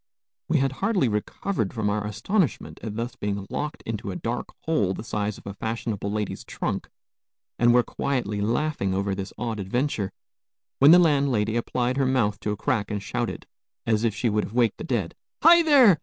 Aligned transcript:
We 0.49 0.57
had 0.57 0.71
hardly 0.71 1.07
recovered 1.07 1.75
from 1.75 1.87
our 1.87 2.07
astonishment 2.07 2.79
at 2.81 2.95
thus 2.95 3.15
being 3.15 3.45
locked 3.51 3.83
into 3.85 4.09
a 4.09 4.15
dark 4.15 4.47
hole 4.63 4.95
the 4.95 5.03
size 5.03 5.37
of 5.37 5.45
a 5.45 5.53
fashionable 5.53 6.11
lady's 6.11 6.43
trunk, 6.43 6.89
and 7.59 7.71
were 7.71 7.83
quietly 7.83 8.41
laughing 8.41 8.95
over 8.95 9.13
this 9.13 9.31
odd 9.37 9.59
adventure, 9.59 10.11
when 10.79 10.89
the 10.89 10.97
landlady 10.97 11.55
applied 11.55 11.97
her 11.97 12.07
mouth 12.07 12.39
to 12.39 12.49
a 12.51 12.57
crack 12.57 12.89
and 12.89 13.03
shouted, 13.03 13.45
as 13.85 14.03
if 14.03 14.15
she 14.15 14.27
would 14.27 14.43
have 14.45 14.53
waked 14.53 14.79
the 14.79 14.83
dead: 14.83 15.13
"Hi, 15.43 15.61
there! 15.61 15.99